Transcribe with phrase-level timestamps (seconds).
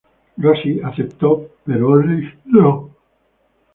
[0.39, 2.89] Rossi aceptó pero Orlich no.